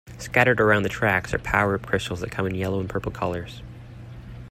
[0.17, 3.61] Scattered around the tracks are power-up crystals that come in yellow and purple colors.